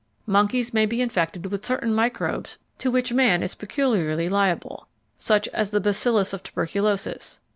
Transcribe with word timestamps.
Monkeys 0.25 0.73
may 0.73 0.87
be 0.87 0.99
infected 0.99 1.45
with 1.45 1.63
certain 1.63 1.93
microbes 1.93 2.57
to 2.79 2.89
which 2.89 3.13
man 3.13 3.43
is 3.43 3.53
peculiarly 3.53 4.27
liable, 4.27 4.87
such 5.19 5.47
as 5.49 5.69
the 5.69 5.79
bacillus 5.79 6.33
of 6.33 6.41
tuberculosis. 6.41 7.39